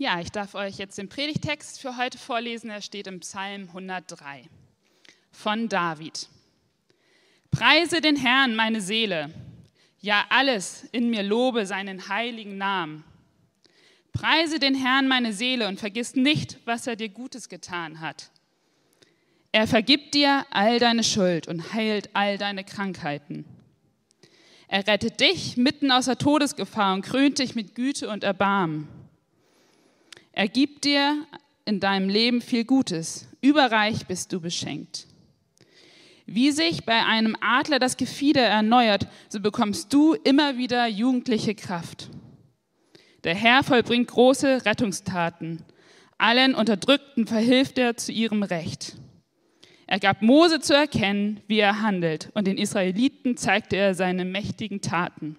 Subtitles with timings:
[0.00, 2.70] Ja, ich darf euch jetzt den Predigtext für heute vorlesen.
[2.70, 4.44] Er steht im Psalm 103
[5.32, 6.28] von David.
[7.50, 9.34] Preise den Herrn, meine Seele.
[10.00, 13.02] Ja, alles in mir lobe seinen heiligen Namen.
[14.12, 18.30] Preise den Herrn, meine Seele, und vergiss nicht, was er dir Gutes getan hat.
[19.50, 23.44] Er vergibt dir all deine Schuld und heilt all deine Krankheiten.
[24.68, 28.86] Er rettet dich mitten aus der Todesgefahr und krönt dich mit Güte und Erbarmen.
[30.38, 31.26] Er gibt dir
[31.64, 33.26] in deinem Leben viel Gutes.
[33.40, 35.08] Überreich bist du beschenkt.
[36.26, 42.08] Wie sich bei einem Adler das Gefieder erneuert, so bekommst du immer wieder jugendliche Kraft.
[43.24, 45.64] Der Herr vollbringt große Rettungstaten.
[46.18, 48.94] Allen Unterdrückten verhilft er zu ihrem Recht.
[49.88, 54.82] Er gab Mose zu erkennen, wie er handelt, und den Israeliten zeigte er seine mächtigen
[54.82, 55.34] Taten.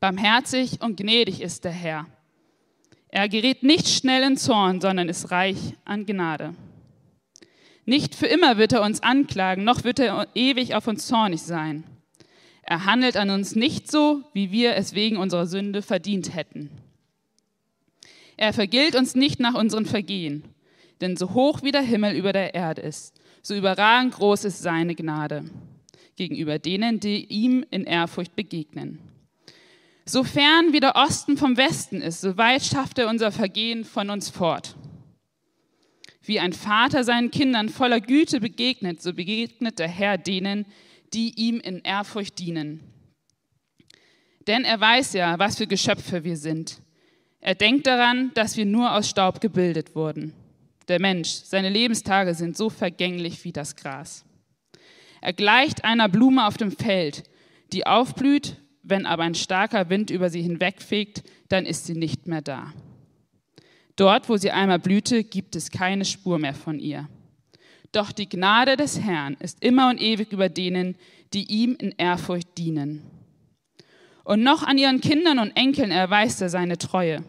[0.00, 2.06] Barmherzig und gnädig ist der Herr
[3.12, 6.54] er gerät nicht schnell in Zorn, sondern ist reich an Gnade.
[7.84, 11.84] Nicht für immer wird er uns anklagen, noch wird er ewig auf uns zornig sein.
[12.62, 16.70] Er handelt an uns nicht so, wie wir es wegen unserer Sünde verdient hätten.
[18.36, 20.44] Er vergilt uns nicht nach unseren Vergehen,
[21.00, 24.94] denn so hoch wie der Himmel über der Erde ist, so überragend groß ist seine
[24.94, 25.44] Gnade
[26.16, 28.98] gegenüber denen, die ihm in Ehrfurcht begegnen.
[30.10, 34.10] So fern wie der Osten vom Westen ist, so weit schafft er unser Vergehen von
[34.10, 34.74] uns fort.
[36.24, 40.66] Wie ein Vater seinen Kindern voller Güte begegnet, so begegnet der Herr denen,
[41.14, 42.80] die ihm in Ehrfurcht dienen.
[44.48, 46.82] Denn er weiß ja, was für Geschöpfe wir sind.
[47.38, 50.32] Er denkt daran, dass wir nur aus Staub gebildet wurden.
[50.88, 54.24] Der Mensch, seine Lebenstage sind so vergänglich wie das Gras.
[55.20, 57.22] Er gleicht einer Blume auf dem Feld,
[57.72, 62.42] die aufblüht, wenn aber ein starker Wind über sie hinwegfegt, dann ist sie nicht mehr
[62.42, 62.72] da.
[63.96, 67.08] Dort, wo sie einmal blühte, gibt es keine Spur mehr von ihr.
[67.92, 70.96] Doch die Gnade des Herrn ist immer und ewig über denen,
[71.34, 73.02] die ihm in Ehrfurcht dienen.
[74.24, 77.24] Und noch an ihren Kindern und Enkeln erweist er seine Treue.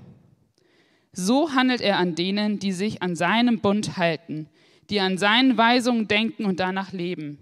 [1.14, 4.48] So handelt er an denen, die sich an seinem Bund halten,
[4.90, 7.38] die an seinen Weisungen denken und danach leben.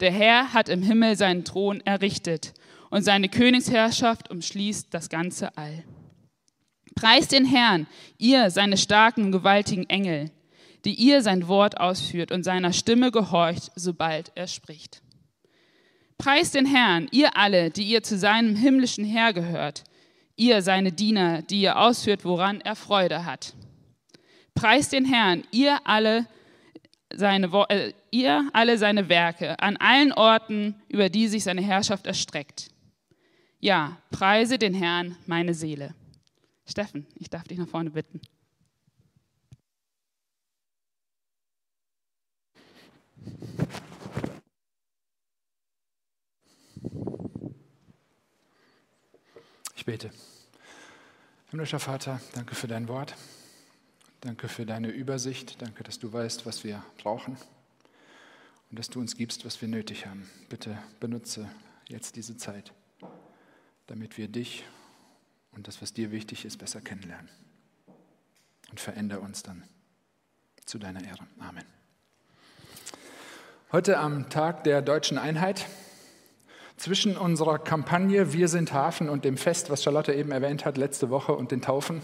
[0.00, 2.52] Der Herr hat im Himmel seinen Thron errichtet
[2.94, 5.82] und seine Königsherrschaft umschließt das ganze All.
[6.94, 7.88] Preist den Herrn,
[8.18, 10.30] ihr seine starken und gewaltigen Engel,
[10.84, 15.02] die ihr sein Wort ausführt und seiner Stimme gehorcht, sobald er spricht.
[16.18, 19.82] Preist den Herrn, ihr alle, die ihr zu seinem himmlischen Herr gehört,
[20.36, 23.54] ihr seine Diener, die ihr ausführt, woran er Freude hat.
[24.54, 26.28] Preist den Herrn, ihr alle,
[27.12, 32.70] seine, äh, ihr alle seine Werke, an allen Orten, über die sich seine Herrschaft erstreckt.
[33.64, 35.94] Ja, preise den Herrn, meine Seele.
[36.66, 38.20] Steffen, ich darf dich nach vorne bitten.
[49.74, 50.10] Ich bete.
[51.48, 53.16] Himmlischer Vater, danke für dein Wort.
[54.20, 55.62] Danke für deine Übersicht.
[55.62, 57.38] Danke, dass du weißt, was wir brauchen
[58.70, 60.28] und dass du uns gibst, was wir nötig haben.
[60.50, 61.48] Bitte benutze
[61.88, 62.74] jetzt diese Zeit
[63.86, 64.64] damit wir dich
[65.52, 67.28] und das, was dir wichtig ist, besser kennenlernen.
[68.70, 69.62] Und verändere uns dann
[70.64, 71.26] zu deiner Ehre.
[71.38, 71.64] Amen.
[73.70, 75.66] Heute am Tag der deutschen Einheit,
[76.76, 81.10] zwischen unserer Kampagne Wir sind Hafen und dem Fest, was Charlotte eben erwähnt hat, letzte
[81.10, 82.02] Woche und den Taufen,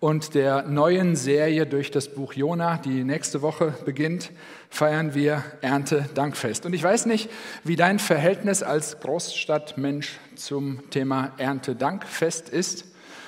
[0.00, 4.30] und der neuen Serie durch das Buch Jona, die nächste Woche beginnt,
[4.70, 6.66] feiern wir Ernte-Dankfest.
[6.66, 7.30] Und ich weiß nicht,
[7.64, 12.84] wie dein Verhältnis als Großstadtmensch zum Thema Ernte-Dankfest ist.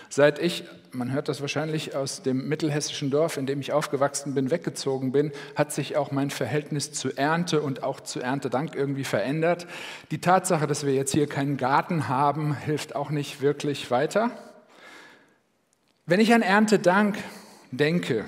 [0.08, 4.52] Seit ich, man hört das wahrscheinlich aus dem mittelhessischen Dorf, in dem ich aufgewachsen bin,
[4.52, 9.66] weggezogen bin, hat sich auch mein Verhältnis zu Ernte und auch zu Erntedank irgendwie verändert.
[10.12, 14.30] Die Tatsache, dass wir jetzt hier keinen Garten haben, hilft auch nicht wirklich weiter.
[16.10, 17.18] Wenn ich an Erntedank
[17.70, 18.24] denke,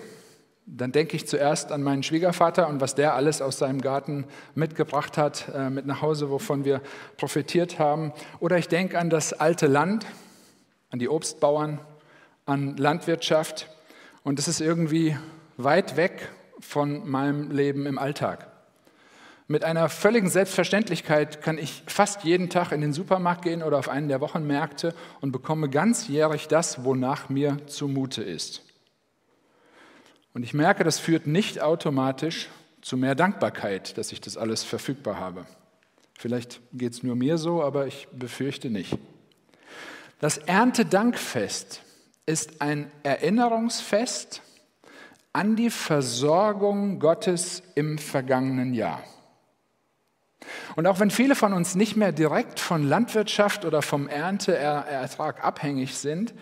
[0.67, 4.25] dann denke ich zuerst an meinen Schwiegervater und was der alles aus seinem Garten
[4.55, 6.81] mitgebracht hat, äh, mit nach Hause, wovon wir
[7.17, 8.13] profitiert haben.
[8.39, 10.07] Oder ich denke an das alte Land,
[10.91, 11.81] an die Obstbauern,
[12.47, 13.69] an Landwirtschaft.
[14.23, 15.17] Und es ist irgendwie
[15.57, 16.29] weit weg
[16.61, 18.52] von meinem Leben im Alltag.
[19.53, 23.91] Mit einer völligen Selbstverständlichkeit kann ich fast jeden Tag in den Supermarkt gehen oder auf
[23.91, 28.63] einen der Wochenmärkte und bekomme ganzjährig das, wonach mir zumute ist.
[30.33, 32.49] Und ich merke, das führt nicht automatisch
[32.81, 35.45] zu mehr Dankbarkeit, dass ich das alles verfügbar habe.
[36.19, 38.97] Vielleicht geht es nur mir so, aber ich befürchte nicht.
[40.19, 41.83] Das Erntedankfest
[42.25, 44.41] ist ein Erinnerungsfest
[45.35, 49.05] an die Versorgung Gottes im vergangenen Jahr.
[50.77, 55.97] Und auch wenn viele von uns nicht mehr direkt von Landwirtschaft oder vom Ernteertrag abhängig
[55.97, 56.35] sind,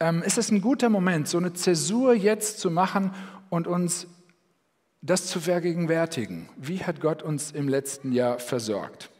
[0.00, 3.12] ähm, ist es ein guter Moment, so eine Zäsur jetzt zu machen
[3.48, 4.06] und uns
[5.02, 6.48] das zu vergegenwärtigen.
[6.56, 9.10] Wie hat Gott uns im letzten Jahr versorgt?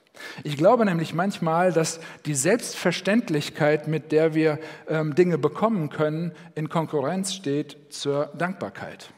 [0.45, 6.69] Ich glaube nämlich manchmal, dass die Selbstverständlichkeit, mit der wir ähm, Dinge bekommen können, in
[6.69, 9.11] Konkurrenz steht zur Dankbarkeit.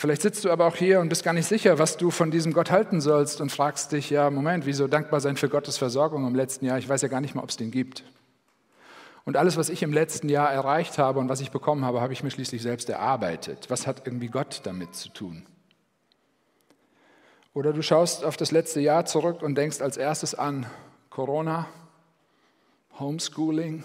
[0.00, 2.54] Vielleicht sitzt du aber auch hier und bist gar nicht sicher, was du von diesem
[2.54, 6.34] Gott halten sollst und fragst dich, ja, Moment, wieso dankbar sein für Gottes Versorgung im
[6.34, 6.78] letzten Jahr?
[6.78, 8.02] Ich weiß ja gar nicht mal, ob es den gibt.
[9.26, 12.14] Und alles, was ich im letzten Jahr erreicht habe und was ich bekommen habe, habe
[12.14, 13.66] ich mir schließlich selbst erarbeitet.
[13.68, 15.44] Was hat irgendwie Gott damit zu tun?
[17.52, 20.64] Oder du schaust auf das letzte Jahr zurück und denkst als erstes an
[21.10, 21.66] Corona,
[22.98, 23.84] Homeschooling,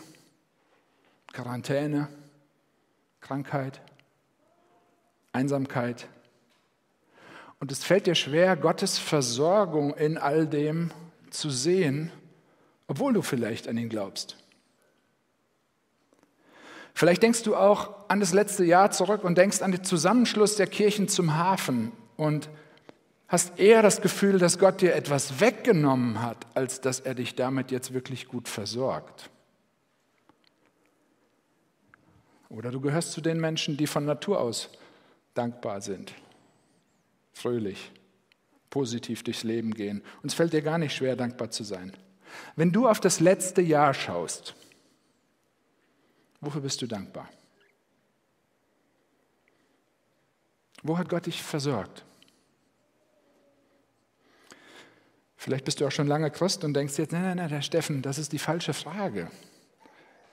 [1.33, 2.07] Quarantäne,
[3.19, 3.81] Krankheit.
[5.35, 6.07] Einsamkeit.
[7.59, 10.91] Und es fällt dir schwer, Gottes Versorgung in all dem
[11.29, 12.11] zu sehen,
[12.87, 14.37] obwohl du vielleicht an ihn glaubst.
[16.93, 20.67] Vielleicht denkst du auch an das letzte Jahr zurück und denkst an den Zusammenschluss der
[20.67, 22.49] Kirchen zum Hafen und
[23.27, 27.71] hast eher das Gefühl, dass Gott dir etwas weggenommen hat, als dass er dich damit
[27.71, 29.29] jetzt wirklich gut versorgt.
[32.49, 34.69] Oder du gehörst zu den Menschen, die von Natur aus
[35.35, 36.13] dankbar sind,
[37.33, 37.91] fröhlich,
[38.71, 40.01] positiv durchs Leben gehen.
[40.23, 41.95] Und es fällt dir gar nicht schwer, dankbar zu sein.
[42.55, 44.55] Wenn du auf das letzte Jahr schaust,
[46.41, 47.29] wofür bist du dankbar?
[50.81, 52.03] Wo hat Gott dich versorgt?
[55.37, 58.01] Vielleicht bist du auch schon lange Christ und denkst jetzt, nein, nein, nein, Herr Steffen,
[58.01, 59.29] das ist die falsche Frage.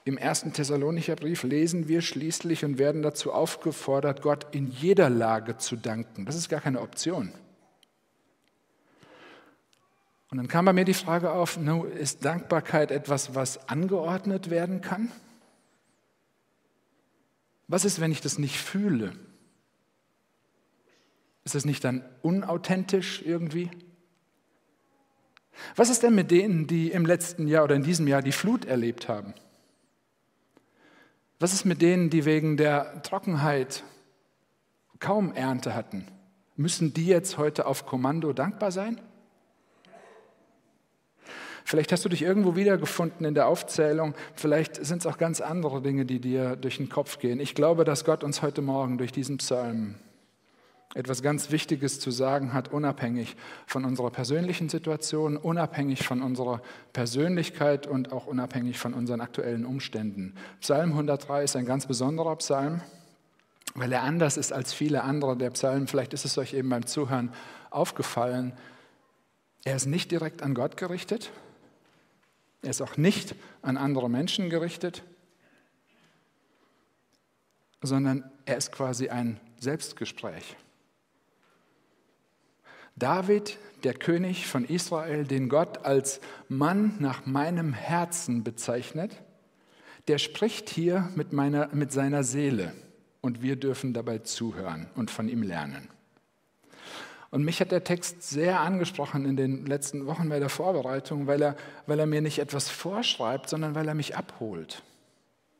[0.05, 5.59] Im ersten Thessalonicher Brief lesen wir schließlich und werden dazu aufgefordert, Gott in jeder Lage
[5.59, 6.27] zu danken.
[6.27, 7.33] Das ist gar keine Option.
[10.31, 11.59] Und dann kam bei mir die Frage auf,
[11.95, 15.13] ist Dankbarkeit etwas, was angeordnet werden kann?
[17.69, 19.13] Was ist, wenn ich das nicht fühle?
[21.45, 23.71] Ist das nicht dann unauthentisch irgendwie?
[25.77, 28.65] Was ist denn mit denen, die im letzten Jahr oder in diesem Jahr die Flut
[28.65, 29.35] erlebt haben?
[31.43, 33.83] Was ist mit denen, die wegen der Trockenheit
[35.01, 36.07] kaum Ernte hatten?
[36.55, 39.01] Müssen die jetzt heute auf Kommando dankbar sein?
[41.65, 44.15] Vielleicht hast du dich irgendwo wiedergefunden in der Aufzählung.
[44.37, 47.41] Vielleicht sind es auch ganz andere Dinge, die dir durch den Kopf gehen.
[47.41, 49.97] Ich glaube, dass Gott uns heute Morgen durch diesen Psalm
[50.95, 53.37] etwas ganz Wichtiges zu sagen hat, unabhängig
[53.67, 56.61] von unserer persönlichen Situation, unabhängig von unserer
[56.93, 60.35] Persönlichkeit und auch unabhängig von unseren aktuellen Umständen.
[60.61, 62.83] Psalm 103 ist ein ganz besonderer Psalm,
[63.75, 65.87] weil er anders ist als viele andere der Psalmen.
[65.87, 67.33] Vielleicht ist es euch eben beim Zuhören
[67.71, 68.53] aufgefallen.
[69.65, 71.31] Er ist nicht direkt an Gott gerichtet.
[72.61, 75.03] Er ist auch nicht an andere Menschen gerichtet,
[77.81, 80.57] sondern er ist quasi ein Selbstgespräch.
[82.97, 89.23] David, der König von Israel, den Gott als Mann nach meinem Herzen bezeichnet,
[90.09, 92.73] der spricht hier mit, meiner, mit seiner Seele
[93.21, 95.89] und wir dürfen dabei zuhören und von ihm lernen.
[97.31, 101.41] Und mich hat der Text sehr angesprochen in den letzten Wochen bei der Vorbereitung, weil
[101.41, 104.83] er, weil er mir nicht etwas vorschreibt, sondern weil er mich abholt,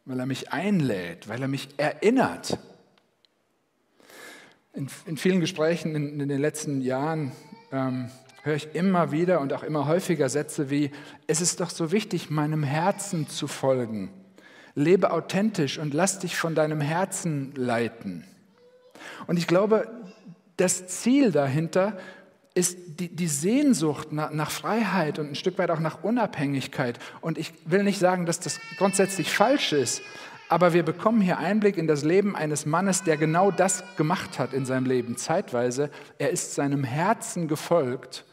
[0.05, 2.59] weil er mich einlädt, weil er mich erinnert
[4.73, 7.33] in, in vielen Gesprächen in, in, den letzten Jahren
[7.71, 8.11] ähm,
[8.43, 10.91] höre ich immer wieder und auch immer häufiger Sätze wie,
[11.27, 14.11] es ist doch so wichtig, meinem Herzen zu folgen.
[14.75, 18.25] Lebe authentisch und lass dich von deinem Herzen leiten.
[19.27, 19.91] Und ich glaube,
[20.57, 21.99] das Ziel dahinter
[22.55, 26.99] ist die, die Sehnsucht nach, nach, Freiheit und ein Stück weit auch nach Unabhängigkeit.
[27.21, 30.03] Und ich will nicht sagen, dass das grundsätzlich falsch ist,
[30.53, 34.53] aber wir bekommen hier Einblick in das Leben eines Mannes, der genau das gemacht hat
[34.53, 35.91] in seinem Leben, zeitweise.
[36.19, 38.27] Er ist seinem Herzen gefolgt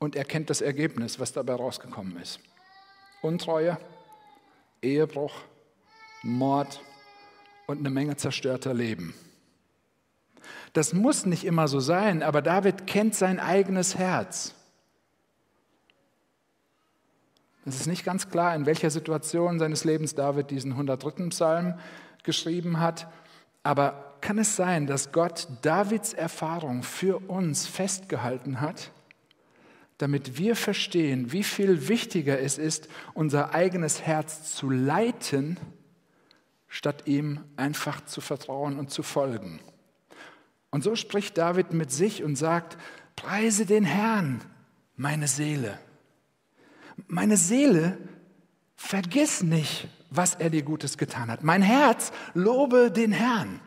[0.00, 2.40] und er kennt das Ergebnis, was dabei rausgekommen ist.
[3.22, 3.78] Untreue,
[4.82, 5.32] Ehebruch,
[6.24, 6.80] Mord
[7.68, 9.14] und eine Menge zerstörter Leben.
[10.72, 14.56] Das muss nicht immer so sein, aber David kennt sein eigenes Herz.
[17.66, 21.28] Es ist nicht ganz klar, in welcher Situation seines Lebens David diesen 103.
[21.30, 21.74] Psalm
[22.22, 23.08] geschrieben hat,
[23.62, 28.90] aber kann es sein, dass Gott Davids Erfahrung für uns festgehalten hat,
[29.98, 35.58] damit wir verstehen, wie viel wichtiger es ist, unser eigenes Herz zu leiten,
[36.68, 39.60] statt ihm einfach zu vertrauen und zu folgen.
[40.70, 42.76] Und so spricht David mit sich und sagt,
[43.14, 44.42] preise den Herrn,
[44.96, 45.78] meine Seele.
[47.06, 47.98] Meine Seele,
[48.76, 51.42] vergiss nicht, was er dir Gutes getan hat.
[51.42, 53.60] Mein Herz, lobe den Herrn.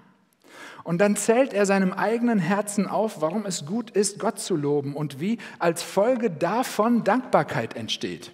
[0.83, 4.95] Und dann zählt er seinem eigenen Herzen auf, warum es gut ist, Gott zu loben
[4.95, 8.31] und wie als Folge davon Dankbarkeit entsteht.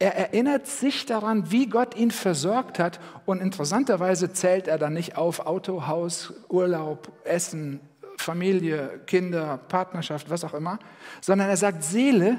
[0.00, 5.16] Er erinnert sich daran, wie Gott ihn versorgt hat und interessanterweise zählt er dann nicht
[5.16, 7.80] auf Auto, Haus, Urlaub, Essen,
[8.16, 10.78] Familie, Kinder, Partnerschaft, was auch immer,
[11.20, 12.38] sondern er sagt, Seele,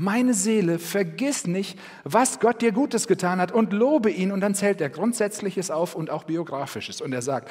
[0.00, 4.32] meine Seele, vergiss nicht, was Gott dir Gutes getan hat und lobe ihn.
[4.32, 7.02] Und dann zählt er Grundsätzliches auf und auch Biografisches.
[7.02, 7.50] Und er sagt,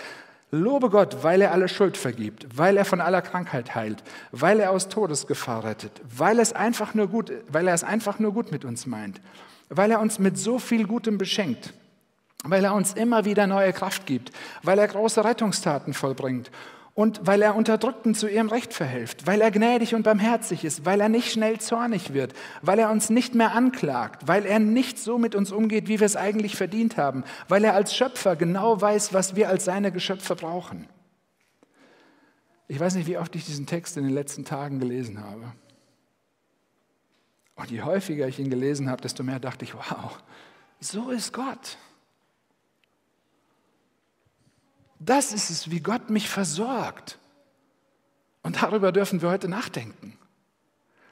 [0.52, 4.72] Lobe Gott, weil er alle Schuld vergibt, weil er von aller Krankheit heilt, weil er
[4.72, 8.66] aus Todesgefahr rettet, weil, es einfach nur gut, weil er es einfach nur gut mit
[8.66, 9.22] uns meint,
[9.70, 11.72] weil er uns mit so viel Gutem beschenkt,
[12.44, 14.32] weil er uns immer wieder neue Kraft gibt,
[14.64, 16.50] weil er große Rettungstaten vollbringt
[17.00, 21.00] und weil er Unterdrückten zu ihrem Recht verhilft, weil er gnädig und barmherzig ist, weil
[21.00, 25.18] er nicht schnell zornig wird, weil er uns nicht mehr anklagt, weil er nicht so
[25.18, 29.14] mit uns umgeht, wie wir es eigentlich verdient haben, weil er als Schöpfer genau weiß,
[29.14, 30.90] was wir als seine Geschöpfe brauchen.
[32.68, 35.54] Ich weiß nicht, wie oft ich diesen Text in den letzten Tagen gelesen habe.
[37.56, 40.22] Und je häufiger ich ihn gelesen habe, desto mehr dachte ich, wow,
[40.82, 41.78] so ist Gott.
[45.00, 47.18] Das ist es, wie Gott mich versorgt.
[48.44, 50.18] Und darüber dürfen wir heute nachdenken.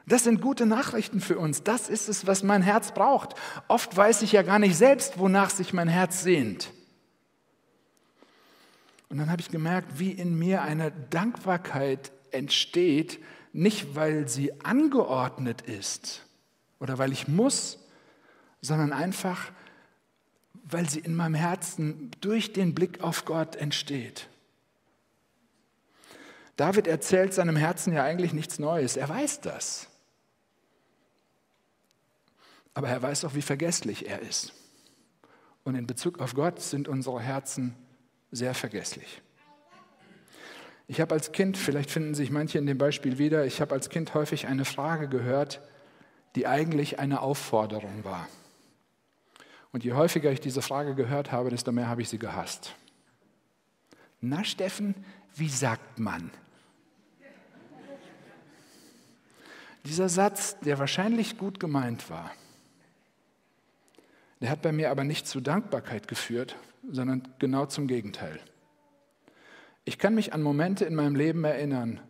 [0.06, 1.64] Das sind gute Nachrichten für uns.
[1.64, 3.36] Das ist es, was mein Herz braucht.
[3.68, 6.72] Oft weiß ich ja gar nicht selbst, wonach sich mein Herz sehnt.
[9.10, 13.20] Und dann habe ich gemerkt, wie in mir eine Dankbarkeit entsteht,
[13.54, 16.26] nicht weil sie angeordnet ist
[16.80, 17.80] oder weil ich muss,
[18.62, 19.52] sondern einfach,
[20.70, 24.28] weil sie in meinem Herzen durch den Blick auf Gott entsteht.
[26.58, 28.98] David erzählt seinem Herzen ja eigentlich nichts Neues.
[28.98, 29.88] Er weiß das.
[32.74, 34.54] Aber er weiß auch, wie vergesslich er ist.
[35.64, 37.76] Und in Bezug auf Gott sind unsere Herzen
[38.32, 39.22] sehr vergesslich.
[40.88, 43.90] Ich habe als Kind, vielleicht finden sich manche in dem Beispiel wieder, ich habe als
[43.90, 45.62] Kind häufig eine Frage gehört,
[46.36, 48.28] die eigentlich eine Aufforderung war.
[49.72, 52.76] Und je häufiger ich diese Frage gehört habe, desto mehr habe ich sie gehasst.
[54.22, 54.96] Na Steffen,
[55.36, 56.32] wie sagt man?
[59.86, 62.32] Dieser Satz, der wahrscheinlich gut gemeint war,
[64.42, 66.56] der hat bei mir aber nicht zu Dankbarkeit geführt,
[66.90, 68.40] sondern genau zum Gegenteil.
[69.86, 72.02] Ich kann mich an Momente in meinem Leben erinnern,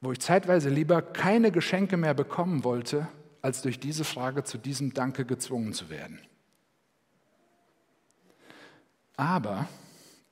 [0.00, 3.08] wo ich zeitweise lieber keine Geschenke mehr bekommen wollte,
[3.42, 6.20] als durch diese Frage zu diesem Danke gezwungen zu werden.
[9.20, 9.68] Aber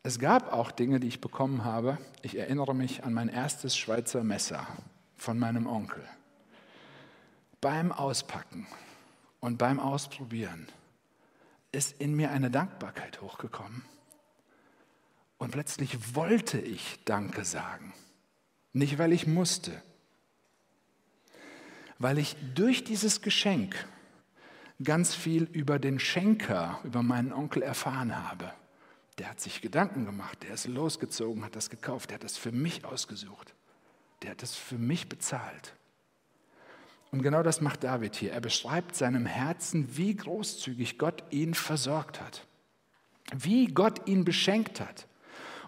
[0.03, 1.99] es gab auch Dinge, die ich bekommen habe.
[2.23, 4.67] Ich erinnere mich an mein erstes Schweizer Messer
[5.15, 6.03] von meinem Onkel.
[7.61, 8.67] Beim Auspacken
[9.41, 10.69] und beim Ausprobieren
[11.71, 13.85] ist in mir eine Dankbarkeit hochgekommen.
[15.37, 17.93] Und plötzlich wollte ich Danke sagen.
[18.73, 19.83] Nicht, weil ich musste,
[21.99, 23.87] weil ich durch dieses Geschenk
[24.83, 28.51] ganz viel über den Schenker, über meinen Onkel erfahren habe.
[29.19, 32.53] Der hat sich Gedanken gemacht, der ist losgezogen, hat das gekauft, der hat das für
[32.53, 33.55] mich ausgesucht,
[34.23, 35.75] der hat das für mich bezahlt.
[37.11, 38.33] Und genau das macht David hier.
[38.33, 42.47] Er beschreibt seinem Herzen, wie großzügig Gott ihn versorgt hat,
[43.35, 45.07] wie Gott ihn beschenkt hat.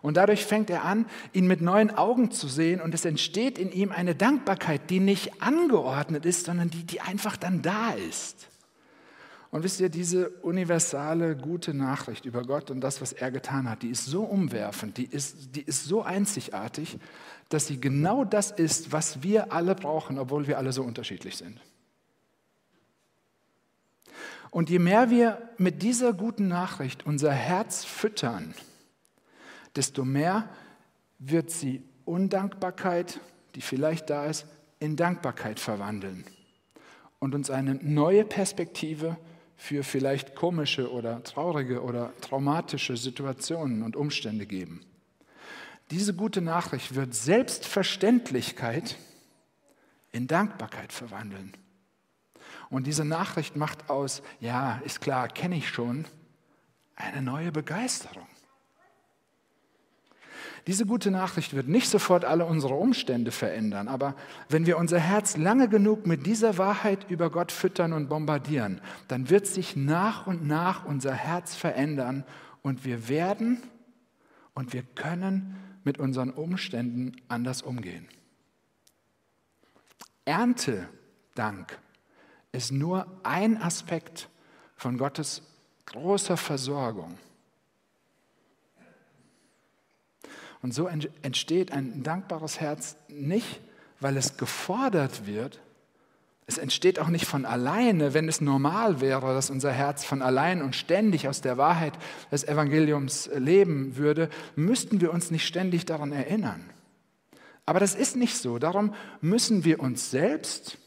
[0.02, 3.70] Und dadurch fängt er an, ihn mit neuen Augen zu sehen und es entsteht in
[3.72, 8.48] ihm eine Dankbarkeit, die nicht angeordnet ist, sondern die, die einfach dann da ist.
[9.50, 13.82] Und wisst ihr, diese universale gute Nachricht über Gott und das, was er getan hat,
[13.82, 16.98] die ist so umwerfend, die ist, die ist so einzigartig,
[17.48, 21.60] dass sie genau das ist, was wir alle brauchen, obwohl wir alle so unterschiedlich sind.
[24.50, 28.54] Und je mehr wir mit dieser guten Nachricht unser Herz füttern,
[29.74, 30.48] desto mehr
[31.18, 33.20] wird sie Undankbarkeit,
[33.54, 34.46] die vielleicht da ist,
[34.78, 36.24] in Dankbarkeit verwandeln
[37.18, 39.16] und uns eine neue Perspektive
[39.60, 44.80] für vielleicht komische oder traurige oder traumatische Situationen und Umstände geben.
[45.90, 48.96] Diese gute Nachricht wird Selbstverständlichkeit
[50.12, 51.52] in Dankbarkeit verwandeln.
[52.70, 56.06] Und diese Nachricht macht aus, ja, ist klar, kenne ich schon,
[56.96, 58.26] eine neue Begeisterung.
[60.66, 64.14] Diese gute Nachricht wird nicht sofort alle unsere Umstände verändern, aber
[64.48, 69.30] wenn wir unser Herz lange genug mit dieser Wahrheit über Gott füttern und bombardieren, dann
[69.30, 72.24] wird sich nach und nach unser Herz verändern
[72.62, 73.62] und wir werden
[74.54, 78.06] und wir können mit unseren Umständen anders umgehen.
[80.26, 81.78] Erntedank
[82.52, 84.28] ist nur ein Aspekt
[84.76, 85.42] von Gottes
[85.86, 87.18] großer Versorgung.
[90.62, 90.88] Und so
[91.22, 93.60] entsteht ein dankbares Herz nicht,
[94.00, 95.60] weil es gefordert wird.
[96.46, 100.62] Es entsteht auch nicht von alleine, wenn es normal wäre, dass unser Herz von allein
[100.62, 101.94] und ständig aus der Wahrheit
[102.32, 106.68] des Evangeliums leben würde, müssten wir uns nicht ständig daran erinnern.
[107.66, 108.58] Aber das ist nicht so.
[108.58, 110.78] Darum müssen wir uns selbst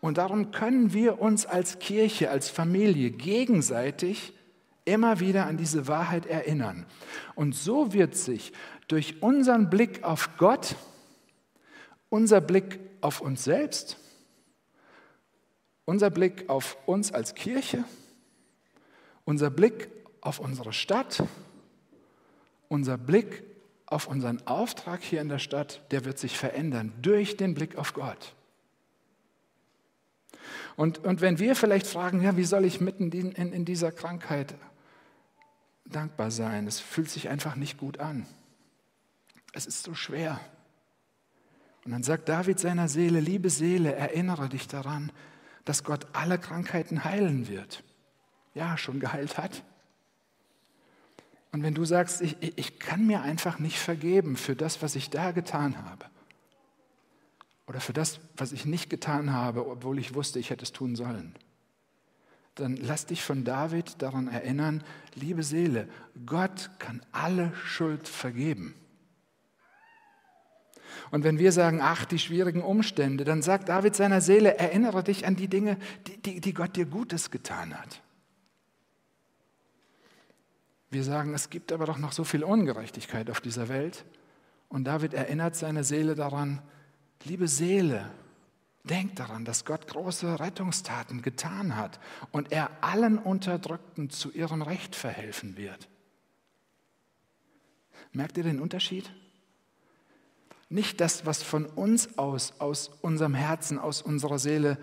[0.00, 4.32] und darum können wir uns als Kirche, als Familie gegenseitig
[4.86, 6.86] immer wieder an diese Wahrheit erinnern.
[7.34, 8.52] Und so wird sich
[8.88, 10.76] durch unseren Blick auf Gott,
[12.08, 13.98] unser Blick auf uns selbst,
[15.84, 17.84] unser Blick auf uns als Kirche,
[19.24, 19.90] unser Blick
[20.20, 21.22] auf unsere Stadt,
[22.68, 23.42] unser Blick
[23.86, 27.92] auf unseren Auftrag hier in der Stadt, der wird sich verändern durch den Blick auf
[27.92, 28.34] Gott.
[30.76, 33.92] Und, und wenn wir vielleicht fragen, ja, wie soll ich mitten in, in, in dieser
[33.92, 34.54] Krankheit
[35.88, 36.66] dankbar sein?
[36.66, 38.26] Es fühlt sich einfach nicht gut an
[39.56, 40.38] es ist so schwer.
[41.84, 45.10] Und dann sagt David seiner Seele, liebe Seele, erinnere dich daran,
[45.64, 47.82] dass Gott alle Krankheiten heilen wird.
[48.54, 49.62] Ja, schon geheilt hat.
[51.52, 55.08] Und wenn du sagst, ich, ich kann mir einfach nicht vergeben für das, was ich
[55.08, 56.04] da getan habe,
[57.66, 60.96] oder für das, was ich nicht getan habe, obwohl ich wusste, ich hätte es tun
[60.96, 61.34] sollen,
[62.56, 64.82] dann lass dich von David daran erinnern,
[65.14, 65.88] liebe Seele,
[66.24, 68.74] Gott kann alle Schuld vergeben.
[71.10, 75.26] Und wenn wir sagen, ach, die schwierigen Umstände, dann sagt David seiner Seele, erinnere dich
[75.26, 78.00] an die Dinge, die, die, die Gott dir Gutes getan hat.
[80.90, 84.06] Wir sagen, es gibt aber doch noch so viel Ungerechtigkeit auf dieser Welt.
[84.68, 86.62] Und David erinnert seine Seele daran,
[87.24, 88.10] liebe Seele,
[88.86, 92.00] denk daran, dass Gott große Rettungstaten getan hat
[92.32, 95.88] und er allen Unterdrückten zu ihrem Recht verhelfen wird.
[98.12, 99.10] Merkt ihr den Unterschied?
[100.68, 104.78] Nicht das, was von uns aus, aus unserem Herzen, aus unserer Seele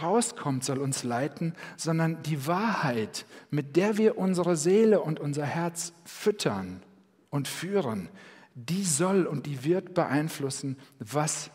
[0.00, 5.92] rauskommt, soll uns leiten, sondern die Wahrheit, mit der wir unsere Seele und unser Herz
[6.04, 6.82] füttern
[7.30, 8.08] und führen,
[8.54, 11.50] die soll und die wird beeinflussen, was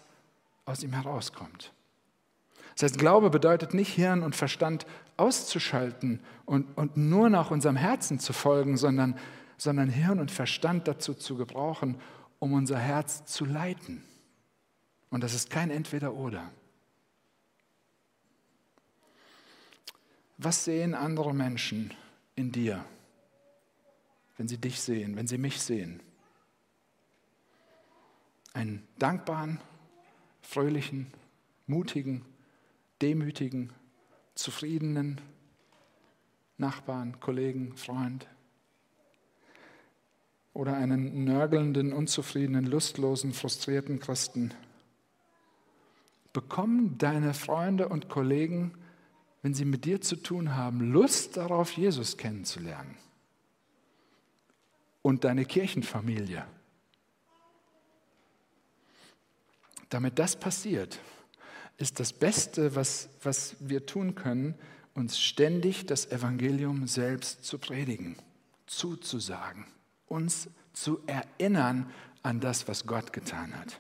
[0.68, 1.74] aus ihm herauskommt.
[2.76, 8.20] Das heißt, Glaube bedeutet nicht Hirn und Verstand auszuschalten und, und nur nach unserem Herzen
[8.20, 9.18] zu folgen, sondern,
[9.58, 12.00] sondern Hirn und Verstand dazu zu gebrauchen,
[12.38, 14.04] um unser Herz zu leiten.
[15.10, 16.52] Und das ist kein Entweder-Oder.
[20.38, 21.96] Was sehen andere Menschen
[22.36, 22.86] in dir,
[24.38, 26.00] wenn sie dich sehen, wenn sie mich sehen?
[28.54, 29.60] Einen dankbaren,
[30.48, 31.08] fröhlichen,
[31.66, 32.24] mutigen,
[33.02, 33.74] demütigen,
[34.36, 35.20] zufriedenen
[36.58, 38.28] Nachbarn, Kollegen, Freund?
[40.58, 44.56] oder einen nörgelnden, unzufriedenen, lustlosen, frustrierten Christen.
[46.34, 48.74] Bekommen deine Freunde und Kollegen,
[49.44, 52.96] wenn sie mit dir zu tun haben, Lust darauf, Jesus kennenzulernen?
[55.04, 56.44] Und deine Kirchenfamilie.
[59.90, 61.00] Damit das passiert,
[61.78, 64.56] ist das Beste, was, was wir tun können,
[64.94, 68.18] uns ständig das Evangelium selbst zu predigen,
[68.66, 69.66] zuzusagen
[70.08, 71.92] uns zu erinnern
[72.24, 73.80] an das, was Gott getan hat.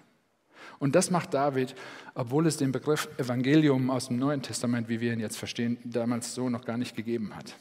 [0.80, 1.76] Und das macht David,
[2.14, 6.36] obwohl es den Begriff Evangelium aus dem Neuen Testament, wie wir ihn jetzt verstehen, damals
[6.36, 7.56] so noch gar nicht gegeben hat.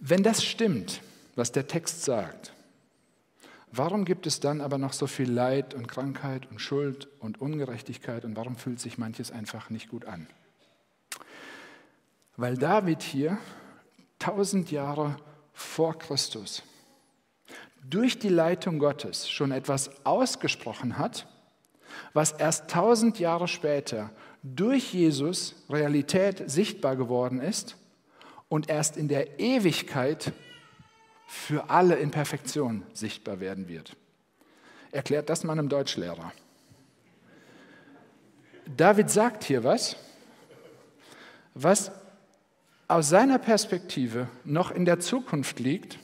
[0.00, 1.00] Wenn das stimmt,
[1.34, 2.52] was der Text sagt,
[3.78, 8.24] warum gibt es dann aber noch so viel Leid und Krankheit und Schuld und Ungerechtigkeit
[8.24, 10.26] und warum fühlt sich manches einfach nicht gut an?
[12.36, 13.38] Weil David hier
[14.18, 15.16] tausend Jahre
[15.52, 16.62] vor Christus
[17.88, 21.26] durch die Leitung Gottes schon etwas ausgesprochen hat,
[22.12, 24.10] was erst tausend Jahre später
[24.42, 27.76] durch Jesus Realität sichtbar geworden ist
[28.48, 30.32] und erst in der Ewigkeit
[31.26, 33.96] für alle in Perfektion sichtbar werden wird.
[34.92, 36.32] Erklärt das mal einem Deutschlehrer.
[38.76, 39.96] David sagt hier was,
[41.54, 41.90] was
[42.88, 45.98] aus seiner Perspektive noch in der Zukunft liegt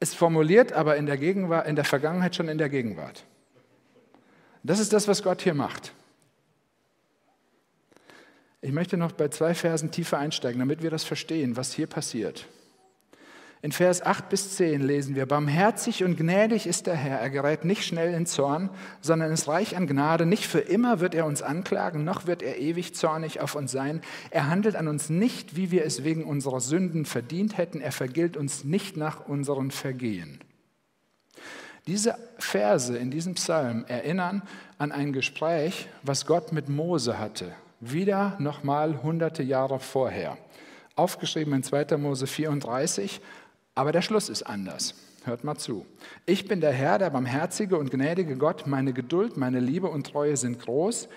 [0.00, 3.24] ist formuliert, aber in der, Gegenwart, in der Vergangenheit schon in der Gegenwart.
[4.62, 5.92] Das ist das, was Gott hier macht.
[8.60, 12.46] Ich möchte noch bei zwei Versen tiefer einsteigen, damit wir das verstehen, was hier passiert.
[13.60, 17.64] In Vers 8 bis 10 lesen wir, Barmherzig und gnädig ist der Herr, er gerät
[17.64, 20.26] nicht schnell in Zorn, sondern ist reich an Gnade.
[20.26, 24.00] Nicht für immer wird er uns anklagen, noch wird er ewig zornig auf uns sein.
[24.30, 28.36] Er handelt an uns nicht, wie wir es wegen unserer Sünden verdient hätten, er vergilt
[28.36, 30.38] uns nicht nach unseren Vergehen.
[31.88, 34.42] Diese Verse in diesem Psalm erinnern
[34.76, 40.36] an ein Gespräch, was Gott mit Mose hatte, wieder nochmal hunderte Jahre vorher.
[40.96, 41.96] Aufgeschrieben in 2.
[41.96, 43.20] Mose 34,
[43.78, 44.92] aber der Schluss ist anders.
[45.22, 45.86] Hört mal zu.
[46.26, 48.66] Ich bin der Herr, der barmherzige und gnädige Gott.
[48.66, 51.08] Meine Geduld, meine Liebe und Treue sind groß.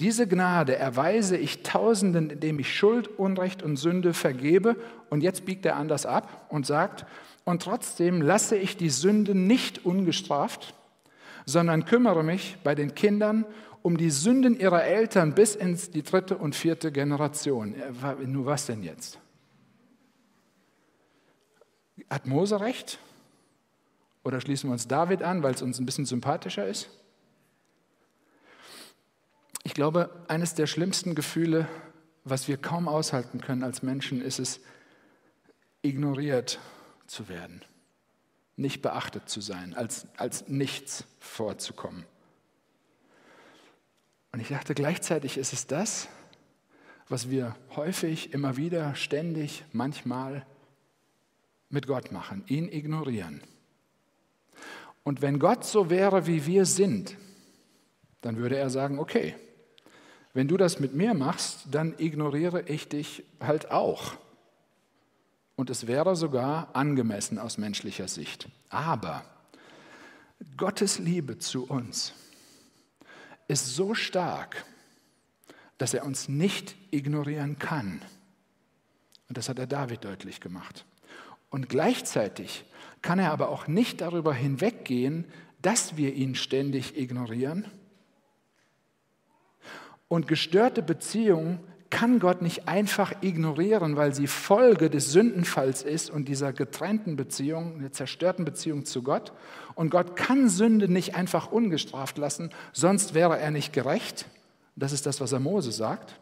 [0.00, 4.76] Diese Gnade erweise ich Tausenden, indem ich Schuld, Unrecht und Sünde vergebe.
[5.08, 7.06] Und jetzt biegt er anders ab und sagt,
[7.44, 10.74] und trotzdem lasse ich die Sünde nicht ungestraft,
[11.46, 13.46] sondern kümmere mich bei den Kindern
[13.80, 17.74] um die Sünden ihrer Eltern bis ins die dritte und vierte Generation.
[18.26, 19.19] Nur was denn jetzt?
[22.10, 22.98] Hat Mose recht?
[24.24, 26.90] Oder schließen wir uns David an, weil es uns ein bisschen sympathischer ist?
[29.62, 31.68] Ich glaube, eines der schlimmsten Gefühle,
[32.24, 34.60] was wir kaum aushalten können als Menschen, ist es,
[35.82, 36.58] ignoriert
[37.06, 37.64] zu werden,
[38.56, 42.04] nicht beachtet zu sein, als, als nichts vorzukommen.
[44.32, 46.08] Und ich dachte, gleichzeitig ist es das,
[47.08, 50.46] was wir häufig, immer wieder, ständig, manchmal
[51.70, 53.42] mit Gott machen, ihn ignorieren.
[55.02, 57.16] Und wenn Gott so wäre, wie wir sind,
[58.20, 59.34] dann würde er sagen, okay,
[60.34, 64.14] wenn du das mit mir machst, dann ignoriere ich dich halt auch.
[65.56, 68.48] Und es wäre sogar angemessen aus menschlicher Sicht.
[68.68, 69.24] Aber
[70.56, 72.14] Gottes Liebe zu uns
[73.48, 74.64] ist so stark,
[75.78, 78.00] dass er uns nicht ignorieren kann.
[79.28, 80.84] Und das hat er David deutlich gemacht.
[81.50, 82.64] Und gleichzeitig
[83.02, 85.24] kann er aber auch nicht darüber hinweggehen,
[85.62, 87.66] dass wir ihn ständig ignorieren.
[90.08, 91.60] Und gestörte Beziehungen
[91.90, 97.80] kann Gott nicht einfach ignorieren, weil sie Folge des Sündenfalls ist und dieser getrennten Beziehung,
[97.80, 99.32] der zerstörten Beziehung zu Gott.
[99.74, 104.26] Und Gott kann Sünde nicht einfach ungestraft lassen, sonst wäre er nicht gerecht.
[104.76, 106.20] Das ist das, was er Mose sagt.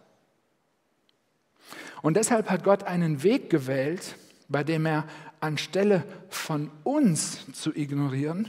[2.00, 4.16] Und deshalb hat Gott einen Weg gewählt,
[4.48, 5.06] bei dem er
[5.40, 8.48] anstelle von uns zu ignorieren,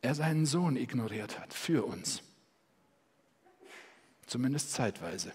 [0.00, 2.22] er seinen Sohn ignoriert hat für uns.
[4.26, 5.32] Zumindest zeitweise.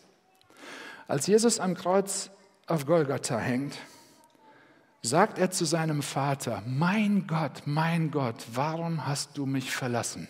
[1.08, 2.32] Als Jesus am Kreuz
[2.66, 3.78] auf Golgatha hängt,
[5.02, 10.28] sagt er zu seinem Vater, mein Gott, mein Gott, warum hast du mich verlassen?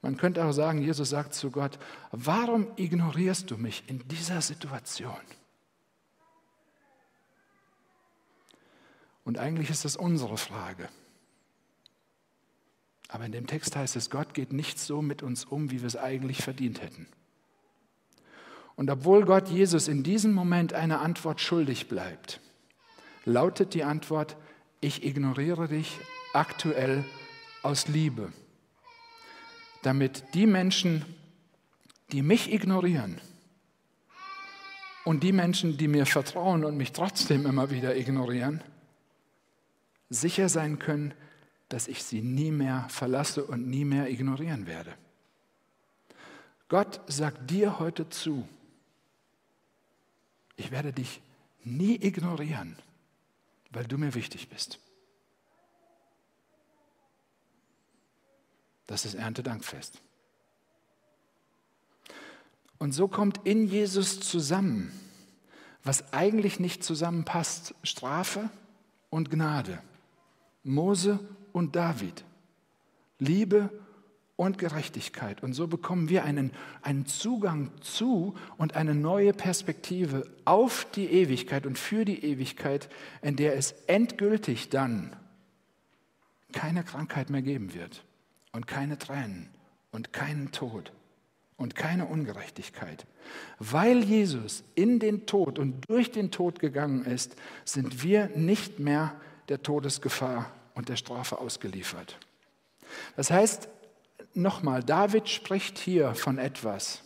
[0.00, 1.78] Man könnte auch sagen, Jesus sagt zu Gott,
[2.12, 5.20] warum ignorierst du mich in dieser Situation?
[9.24, 10.88] Und eigentlich ist das unsere Frage.
[13.08, 15.86] Aber in dem Text heißt es, Gott geht nicht so mit uns um, wie wir
[15.86, 17.06] es eigentlich verdient hätten.
[18.76, 22.40] Und obwohl Gott Jesus in diesem Moment eine Antwort schuldig bleibt,
[23.24, 24.36] lautet die Antwort,
[24.80, 25.98] ich ignoriere dich
[26.32, 27.04] aktuell
[27.62, 28.32] aus Liebe,
[29.82, 31.04] damit die Menschen,
[32.12, 33.20] die mich ignorieren
[35.04, 38.62] und die Menschen, die mir vertrauen und mich trotzdem immer wieder ignorieren,
[40.14, 41.14] sicher sein können,
[41.68, 44.94] dass ich sie nie mehr verlasse und nie mehr ignorieren werde.
[46.68, 48.48] Gott sagt dir heute zu,
[50.56, 51.20] ich werde dich
[51.64, 52.76] nie ignorieren,
[53.70, 54.78] weil du mir wichtig bist.
[58.86, 60.00] Das ist Erntedankfest.
[62.78, 64.92] Und so kommt in Jesus zusammen,
[65.82, 68.50] was eigentlich nicht zusammenpasst, Strafe
[69.10, 69.82] und Gnade.
[70.64, 71.20] Mose
[71.52, 72.24] und David.
[73.18, 73.70] Liebe
[74.36, 75.42] und Gerechtigkeit.
[75.42, 76.50] Und so bekommen wir einen,
[76.82, 82.88] einen Zugang zu und eine neue Perspektive auf die Ewigkeit und für die Ewigkeit,
[83.22, 85.14] in der es endgültig dann
[86.52, 88.04] keine Krankheit mehr geben wird
[88.52, 89.48] und keine Tränen
[89.92, 90.92] und keinen Tod
[91.56, 93.06] und keine Ungerechtigkeit.
[93.58, 99.14] Weil Jesus in den Tod und durch den Tod gegangen ist, sind wir nicht mehr
[99.48, 102.18] der Todesgefahr und der Strafe ausgeliefert.
[103.16, 103.68] Das heißt,
[104.34, 107.02] nochmal, David spricht hier von etwas,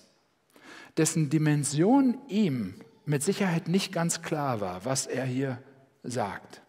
[0.96, 2.74] dessen Dimension ihm
[3.04, 5.62] mit Sicherheit nicht ganz klar war, was er hier
[6.02, 6.62] sagt.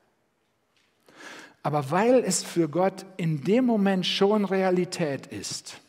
[1.62, 5.82] Aber weil es für Gott in dem Moment schon Realität ist,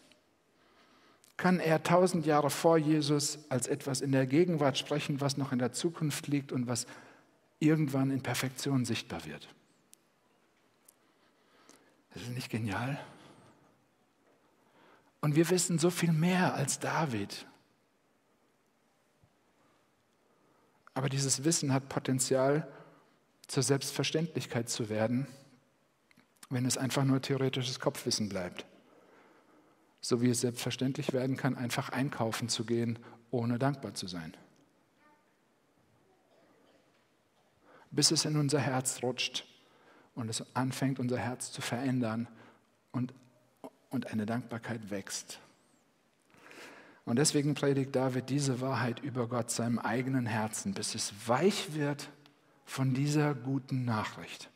[1.37, 5.59] kann er tausend Jahre vor Jesus als etwas in der Gegenwart sprechen, was noch in
[5.59, 6.87] der Zukunft liegt und was
[7.61, 9.49] irgendwann in Perfektion sichtbar wird.
[12.11, 12.99] Das ist nicht genial?
[15.21, 17.47] Und wir wissen so viel mehr als David.
[20.95, 22.67] Aber dieses Wissen hat Potenzial,
[23.47, 25.27] zur Selbstverständlichkeit zu werden,
[26.51, 28.65] wenn es einfach nur theoretisches Kopfwissen bleibt.
[30.01, 32.99] So wie es selbstverständlich werden kann, einfach einkaufen zu gehen,
[33.31, 34.37] ohne dankbar zu sein.
[37.91, 39.50] Bis es in unser Herz rutscht
[40.15, 42.29] und es anfängt, unser Herz zu verändern
[42.93, 43.15] und,
[43.91, 45.41] und eine Dankbarkeit wächst.
[47.05, 52.09] Und deswegen predigt David diese Wahrheit über Gott seinem eigenen Herzen, bis es weich wird
[52.65, 54.51] von dieser guten Nachricht.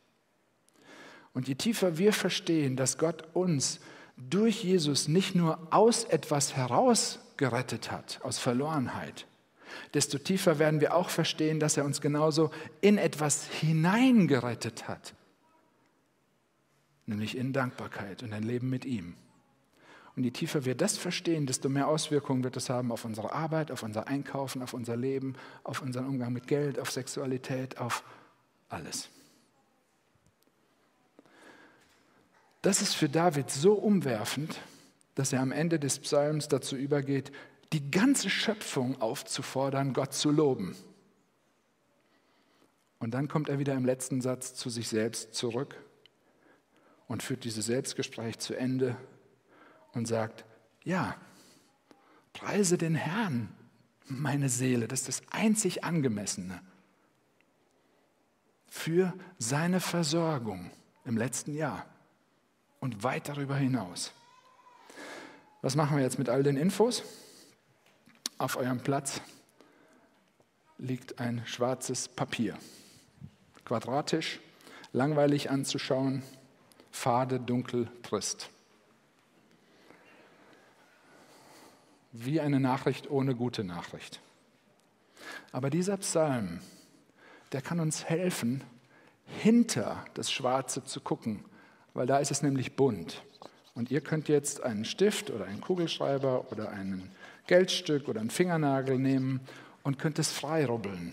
[1.32, 3.80] Und je tiefer wir verstehen, dass Gott uns
[4.16, 9.26] durch Jesus nicht nur aus etwas heraus gerettet hat, aus Verlorenheit,
[9.92, 15.14] desto tiefer werden wir auch verstehen, dass er uns genauso in etwas hineingerettet hat,
[17.06, 19.14] nämlich in Dankbarkeit und ein Leben mit ihm.
[20.16, 23.72] Und je tiefer wir das verstehen, desto mehr Auswirkungen wird es haben auf unsere Arbeit,
[23.72, 28.04] auf unser Einkaufen, auf unser Leben, auf unseren Umgang mit Geld, auf Sexualität, auf
[28.68, 29.08] alles.
[32.62, 34.60] Das ist für David so umwerfend,
[35.16, 37.32] dass er am Ende des Psalms dazu übergeht,
[37.72, 40.76] die ganze Schöpfung aufzufordern, Gott zu loben.
[43.00, 45.76] Und dann kommt er wieder im letzten Satz zu sich selbst zurück
[47.06, 48.96] und führt dieses Selbstgespräch zu Ende
[49.92, 50.44] und sagt,
[50.84, 51.16] ja,
[52.32, 53.48] preise den Herrn,
[54.06, 56.60] meine Seele, das ist das einzig Angemessene
[58.68, 60.70] für seine Versorgung
[61.04, 61.86] im letzten Jahr
[62.80, 64.12] und weit darüber hinaus.
[65.62, 67.02] Was machen wir jetzt mit all den Infos?
[68.36, 69.20] Auf eurem Platz
[70.76, 72.58] liegt ein schwarzes Papier.
[73.64, 74.40] Quadratisch,
[74.92, 76.22] langweilig anzuschauen,
[76.94, 78.48] fade, dunkel, trist.
[82.12, 84.20] Wie eine Nachricht ohne gute Nachricht.
[85.50, 86.60] Aber dieser Psalm,
[87.52, 88.62] der kann uns helfen,
[89.26, 91.44] hinter das Schwarze zu gucken,
[91.94, 93.22] weil da ist es nämlich bunt.
[93.74, 97.10] Und ihr könnt jetzt einen Stift oder einen Kugelschreiber oder ein
[97.48, 99.40] Geldstück oder einen Fingernagel nehmen
[99.82, 101.12] und könnt es freirubbeln.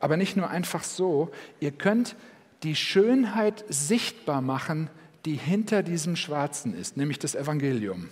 [0.00, 2.16] Aber nicht nur einfach so, ihr könnt
[2.64, 4.88] die Schönheit sichtbar machen,
[5.26, 8.08] die hinter diesem Schwarzen ist, nämlich das Evangelium.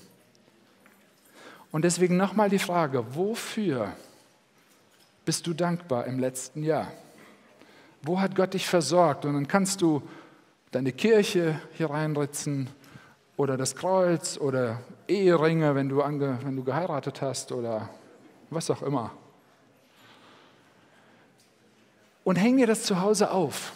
[1.71, 3.97] Und deswegen nochmal die Frage, wofür
[5.25, 6.93] bist du dankbar im letzten Jahr?
[8.03, 9.25] Wo hat Gott dich versorgt?
[9.25, 10.03] Und dann kannst du
[10.71, 12.69] deine Kirche hier reinritzen
[13.37, 17.89] oder das Kreuz oder Eheringe, wenn du, ange, wenn du geheiratet hast oder
[18.51, 19.13] was auch immer.
[22.25, 23.73] Und häng dir das zu Hause auf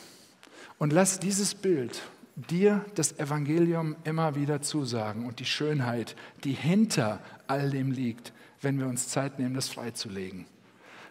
[0.79, 2.03] und lass dieses Bild
[2.37, 8.79] dir das Evangelium immer wieder zusagen und die Schönheit, die hinter all dem liegt, wenn
[8.79, 10.47] wir uns Zeit nehmen, das freizulegen.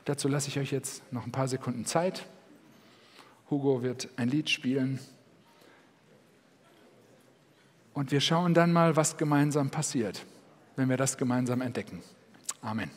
[0.05, 2.27] Dazu lasse ich euch jetzt noch ein paar Sekunden Zeit.
[3.49, 4.99] Hugo wird ein Lied spielen.
[7.93, 10.25] Und wir schauen dann mal, was gemeinsam passiert,
[10.75, 12.03] wenn wir das gemeinsam entdecken.
[12.61, 12.91] Amen.